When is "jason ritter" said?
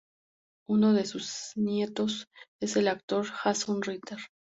3.27-4.17